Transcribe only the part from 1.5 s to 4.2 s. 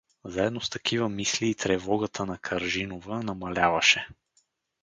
тревогата на Каржинова намаляваше.